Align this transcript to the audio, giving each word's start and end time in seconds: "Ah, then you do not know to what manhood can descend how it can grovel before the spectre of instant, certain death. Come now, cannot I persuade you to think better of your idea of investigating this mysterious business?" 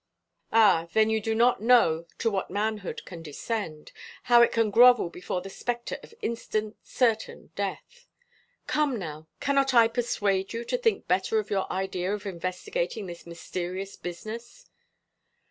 "Ah, 0.51 0.87
then 0.93 1.11
you 1.11 1.21
do 1.21 1.35
not 1.35 1.61
know 1.61 2.07
to 2.17 2.31
what 2.31 2.49
manhood 2.49 3.05
can 3.05 3.21
descend 3.21 3.91
how 4.23 4.41
it 4.41 4.51
can 4.51 4.71
grovel 4.71 5.11
before 5.11 5.41
the 5.41 5.49
spectre 5.51 5.99
of 6.01 6.15
instant, 6.23 6.75
certain 6.81 7.51
death. 7.55 8.07
Come 8.65 8.97
now, 8.97 9.27
cannot 9.39 9.75
I 9.75 9.87
persuade 9.87 10.53
you 10.53 10.65
to 10.65 10.77
think 10.79 11.07
better 11.07 11.37
of 11.37 11.51
your 11.51 11.71
idea 11.71 12.11
of 12.11 12.25
investigating 12.25 13.05
this 13.05 13.27
mysterious 13.27 13.95
business?" 13.95 14.71